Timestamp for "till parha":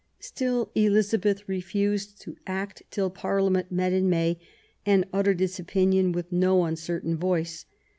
2.89-3.51